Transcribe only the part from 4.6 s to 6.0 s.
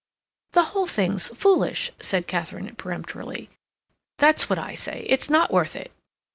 say. It's not worth it."